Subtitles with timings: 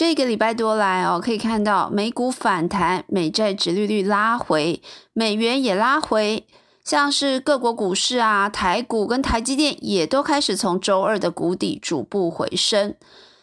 [0.00, 4.80] 这个礼拜多来哦，可以看到美股反弹，美债殖利率拉回，
[5.12, 6.46] 美元也拉回，
[6.82, 12.94] 像是各国股市啊，台股跟台积电也都开始从周二的谷底逐步回升。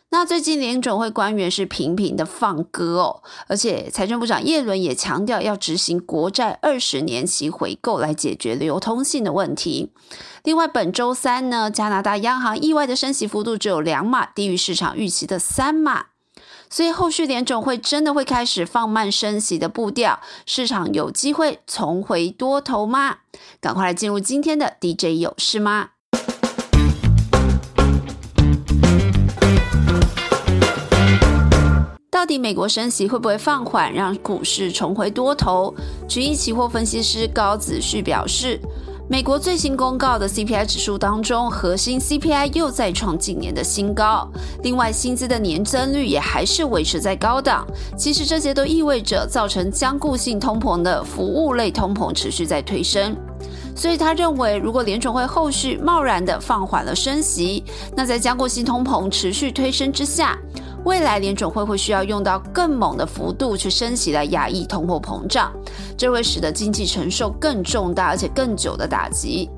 [0.09, 9.91] 那最近联准会官员是频频的放歌哦，而且财政部长耶伦也强调要执行国债二十年期回购来解决流通性的问题。
[10.43, 16.05] 另外，本周三呢，加拿大央行意外的升息幅度只有两码，低于市场预期的三码，
[16.69, 23.17] 所以后续联总会真的会开始放慢升息的步调，市场有机会重回多头吗？
[23.61, 25.89] 赶快来进入今天的 DJ 有事吗？
[32.09, 35.73] 到底美国升息会不会放缓，让股市重回多头？
[36.09, 38.59] 群益期货分析师高子旭表示，
[39.09, 44.29] 美国最新公告的 CPI 指数当中，核心 CPI 又再创近年的新高。
[44.63, 47.65] 另外，薪资的年增率也还是维持在高档。
[47.97, 53.15] 其实这些都意味着造成僵固性通膨的服务类通膨持续在推升。
[53.73, 57.63] 所以他认为，如果联储会后续贸然的放缓了升息，
[57.95, 60.37] 那在僵固性通膨持续推升之下。
[60.87, 65.51] 未来联准会会需要用到更猛的幅度去升息来压抑通货膨胀，
[65.97, 69.49] 这会使得经济承受更重大而且更久的打击。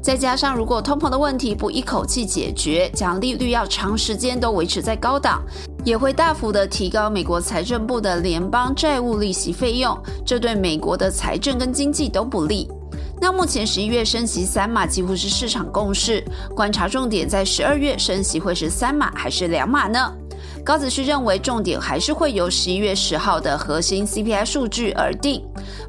[0.00, 5.42] 再加上如果通膨的问题不一口气解决，将利率要长时间都维持在高档，
[5.84, 9.94] 也会大幅的提高美国财政部的联邦债务利息费用，
[10.24, 12.66] 这对美国的财政跟经济都不利。
[13.20, 16.24] 那目前十一月升息三码几乎是市场共识，
[16.56, 20.10] 观察重点在十二月升息会是三码还是两码呢？
[20.68, 25.42] 高子旭认为，重点还是会由十一月十号的核心 CPI 数据而定。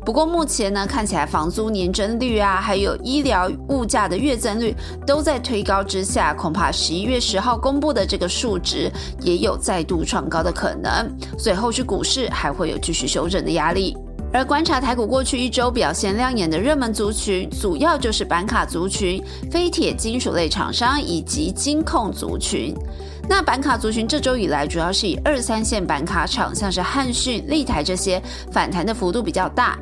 [0.06, 4.74] 不过目前呢，看起来房租年增率啊，还有医疗物价的月增率
[5.06, 11.14] 都在推高之下，恐怕十一月十号公布的这个数值也有再度创高的可能。
[11.38, 13.98] 所以后续股市还会有继续修正的压力。
[14.32, 19.22] 而观察台股过去一周表现亮眼的热门族群，主要就是板卡族群、
[19.52, 22.74] 非铁金属类厂商以及金控族群。
[23.30, 28.20] 那板卡族群这周以来，主要是以二三线板卡厂，像是汉讯、立台这些
[28.52, 29.78] 反弹的幅度比较大。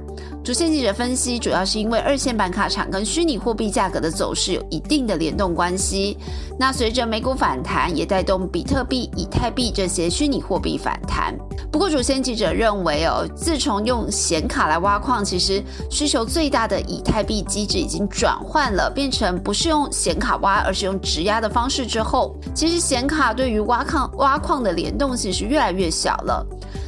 [0.47, 6.18] 主线记者分析，主要是因为二线板卡厂跟虚拟货币价格的走势有一定的联动关系。
[6.58, 11.38] 那随着美股反弹，也带动比特币、以太币这些虚拟货币反弹。
[11.69, 26.47] 不过，主线记者认为哦，自从用显卡来挖矿，其实需求最大的以太币机制已经转换了，变成不是用显卡挖，而是用质押的方式之后，其实显卡对于挖矿挖矿的联动性是越来越小了。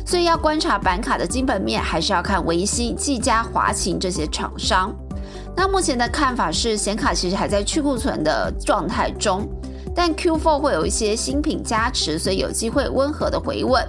[0.10, 4.92] 所以要观察板卡的基本面，还是要看维新、技嘉、华擎这些厂商。
[5.56, 9.48] 那目前的看法是，显卡其实还在去库存的状态中，
[9.96, 13.88] 但 Q4 会有一些新品加持，所以有机会温和的回稳，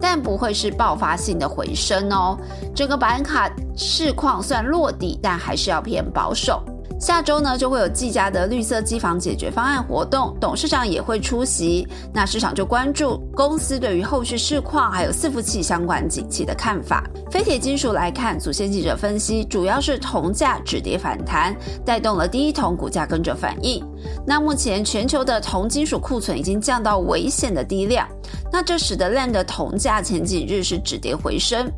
[0.00, 2.36] 但不会是爆发性的回升哦。
[2.74, 6.60] 整个板卡市况算落地，但还是要偏保守。
[6.98, 11.86] 下周呢，就会有技嘉的绿色机房解决方案活动，董事长也会出席。
[12.12, 17.02] 那市场就关注公司对于后续市况还有伺服器相关景气的看法。
[17.30, 23.82] 非铁金属来看，祖先记者分析，主要是铜价止跌反弹，带动了第一桶股价跟着反应。
[24.26, 28.06] 那目前全球的铜金属库存已经降到危险的低量，
[28.52, 31.72] 那这使得 LAN 的铜价前几日是止跌回升。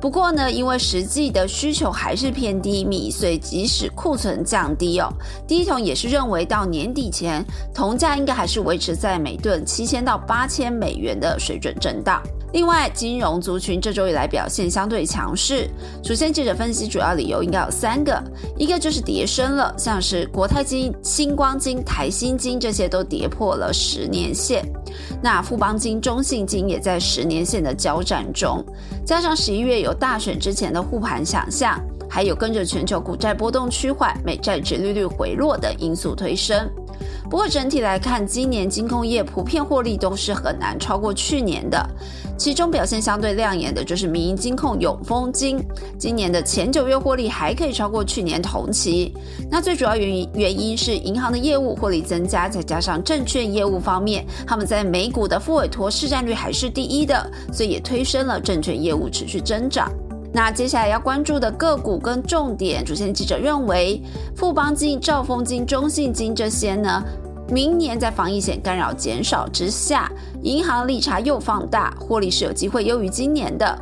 [0.00, 5.12] 不过呢，因为实际的需求还是偏低迷，所以即使库存降低哦，
[5.46, 7.44] 第一桶也是认为到年底前，
[7.74, 12.22] 铜价应该还是维持在每吨七千到八千美元的水准震荡。
[12.54, 15.68] 另外，金融族群这周以来表现相对强势。
[16.04, 18.22] 首先，记者分析主要理由应该有三个，
[18.58, 24.62] 一个就是跌升了，像是国泰金、星光金、台新金这些都跌破了十年线。
[25.22, 28.62] 那富邦金、中信金也在十年线的交战中，
[29.02, 36.70] 加上十一月有大选之前的护盘想象，还有跟着全球股债波动趋缓、美债值利率回落等因素推升。
[37.24, 41.88] 不过整体来看，今年金控业普遍获利都是很难超过去年的。
[42.36, 45.64] 其中表现相对亮眼的就是民营金控永丰金，
[45.96, 49.14] 今年的前九月获利还可以超过去年同期。
[49.48, 59.88] 那最主要原因原因是银行的业务获利增加，再加上证券业务方面，他们在美股的副委托市占率还是第一的，所以也推升了证券业务持续增长。
[60.34, 64.02] 那接下来要关注的个股跟重点，主线记者认为，
[64.34, 67.04] 富邦金、兆丰金、中信金这些呢，
[67.50, 70.10] 明年在防疫险干扰减少之下，
[70.42, 73.78] 银行利差又放大，获利是有机会优于今年的。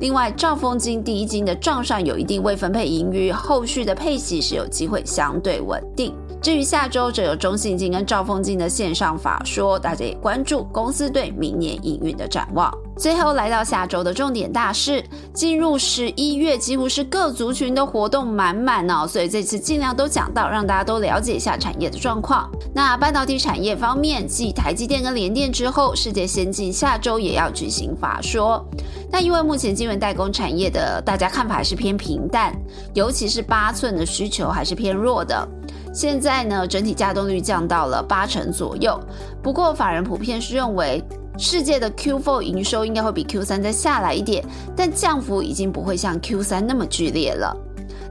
[0.00, 6.14] 另外，兆丰金第一金的账上有一定未分配盈余，后续的配息是有机会相对稳定。
[6.42, 12.70] 至于下周则有中信金跟兆丰金的线上法说，大家也关注公司对明年营运的展望。
[12.96, 22.48] 最后来到下周的重点大事，进入十一月几乎是各族群的活动满满哦，所以这次尽量都讲到，让大家都了解一下产业的状况。
[22.72, 28.64] 那半导体产业方面，继台积电跟联电之后，世界先进下周也要举行法说。
[29.10, 32.54] 那因为目前晶圆代工产业的大家看法还是偏平淡，
[32.94, 35.46] 尤其是八寸的需求还是偏弱的。
[35.92, 38.98] 现在呢，整体加动率降到了八成左右。
[39.42, 41.02] 不过法人普遍是认为。
[41.36, 44.44] 世界的 Q4 营收应该会比 Q3 再下来一点，
[44.76, 47.56] 但降幅已经不会像 Q3 那么剧烈了。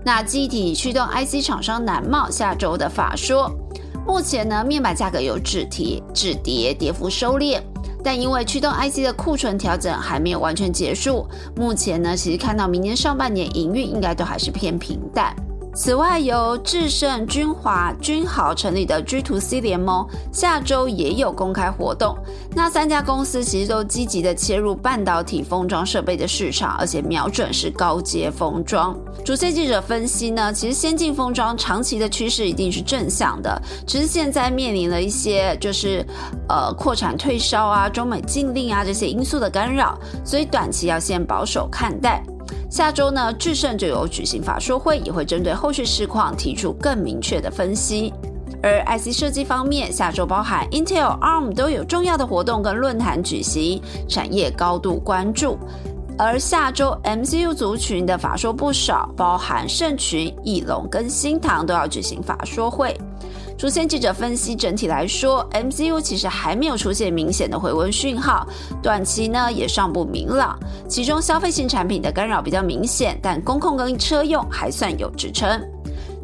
[0.04, 3.50] 那机体驱动 IC 厂商南茂下周的法说，
[4.06, 7.62] 目前呢面板价格有止跌止跌，跌幅收敛，
[8.04, 11.26] 但因为驱动 IC 的库存调整还没有完全结束，
[11.56, 15.34] 目前呢其实看到明年上半年营运应该都还是偏平淡。
[15.76, 22.16] 此外，由智胜、君华、君豪成立的 G to C 联盟下周也有公开活动。
[22.56, 28.96] 那三家公司其实都积极的切入半导体封装设备的市场，而且瞄准是高阶封装。
[29.26, 36.06] 主线记者分析呢，其实先进封装长期的趋势一定是正向的，只是现在面临了一些就是
[36.48, 42.24] 呃扩产退烧啊、中美禁令啊这些因素的干扰，所以短期要先保守看待。
[42.70, 48.14] 下周呢，智胜就有举行法说会，也会针对后续市况提出更明确的分析。
[48.62, 55.58] 而 IC 设计方面，下周包含 Intel、ARM 都有重要的活动跟论坛举行，产业高度关注。
[56.18, 62.96] 而下周 MCU 族群的法说不少，包含盛群、翼龙跟新唐都要举行法说会。
[63.64, 68.46] 首先记者分析，整体来说，MCU 其实还没有出现明显的回温讯号，
[68.82, 70.60] 短期呢也尚不明朗。
[70.86, 75.66] 其中消费性产品的干扰比较明显，但工控跟车用还算有支撑。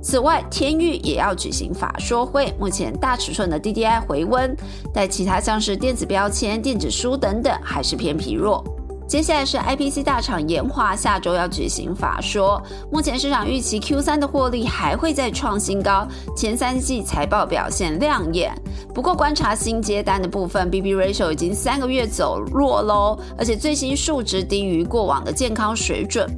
[0.03, 4.53] 此外，天域也要举行法说会，目前大尺寸的 DDI 回温，
[4.93, 8.61] 但其他像是电子标签、电子书等等还是偏疲弱。
[9.09, 12.61] 接下来是 IPC 大厂研华下周要举行法说，
[12.91, 16.07] 目前市场预期 Q3 的获利还会再创新高，
[16.37, 18.53] 前三季财报表现亮眼。
[18.93, 26.29] 不过观察新接单的部分，BB ratio 已经三个月走弱喽，而且最新数值低于过往的健康水准。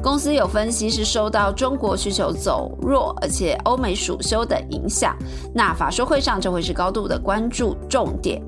[0.00, 5.16] 公司有分析是受到中国需求走弱，而且欧美暑休的影响。
[5.52, 8.40] 那法说会上就会是高度的关注重点。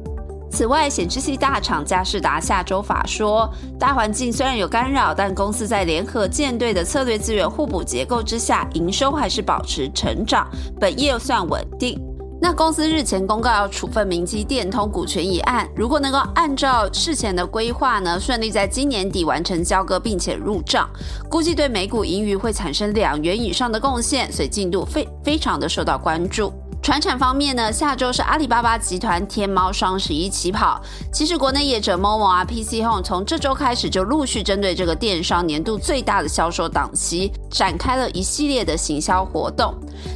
[0.52, 10.46] 此外，显示器大厂嘉士达下周法说，大环境虽然有干扰，但公司在联合舰队的策略资源互补结构之下，营收还是保持成长，
[10.78, 11.98] 本业算稳定。
[12.38, 20.88] 那公司日前公告要处分明基电通股权一案，如果能够按照事前的规划呢，顺利在今年底完成交割并且入账，
[21.30, 26.52] 估计对每股盈余会产生两元以上的贡献，所以进度非非常的受到关注。
[26.82, 30.82] 船产方面呢，下周是阿里巴巴集团天猫双十一起跑。
[31.12, 39.72] 其实国内业者 Momo 啊、PC Home 从这周开始就陆续针对这个电商年度最大的销售档期，展开了一系列的行销活动。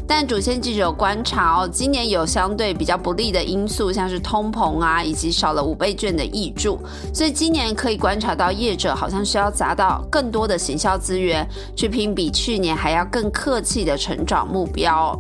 [0.09, 6.81] 但主线记者观察哦，今年有相对比较不利的因素，像是通膨啊，以及少了五倍券的益助，
[7.15, 15.17] 所以今年可以观察到业者好像需要砸到更多的行销资源，去拼比去年还要更客气的成长目标。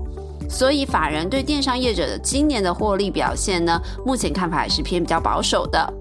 [0.48, 5.92] 所以法人对电商业者的今年的获利表现呢，目前看法还是偏比较保守的。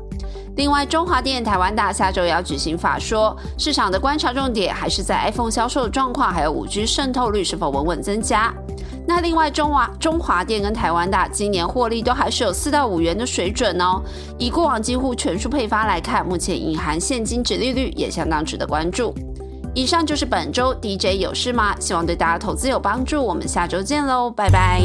[0.56, 8.54] 另外，中华电台湾大下周也要举行法说，市场的观察重点还是在 iPhone 销售状况，还有五 G 渗透率是否稳稳增加。
[9.06, 14.02] 那另外，中华中华电跟台湾大今年获利都还是有四到五元的水准哦。
[14.40, 19.14] 以过往几乎全数配发来看，目前隐含现金值利率也相当值得关注。
[19.76, 21.76] 以上就是本周 DJ 有事吗？
[21.80, 23.24] 希望对大家投资有帮助。
[23.24, 24.82] 我们下周见喽，拜拜。